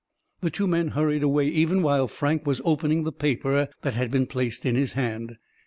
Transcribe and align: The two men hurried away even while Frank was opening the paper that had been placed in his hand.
The 0.39 0.49
two 0.49 0.65
men 0.65 0.87
hurried 0.87 1.21
away 1.21 1.45
even 1.49 1.83
while 1.83 2.07
Frank 2.07 2.47
was 2.47 2.59
opening 2.65 3.03
the 3.03 3.11
paper 3.11 3.69
that 3.83 3.93
had 3.93 4.09
been 4.09 4.25
placed 4.25 4.65
in 4.65 4.73
his 4.75 4.93
hand. 4.93 5.37